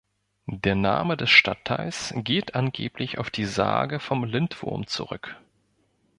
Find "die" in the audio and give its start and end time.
3.29-3.45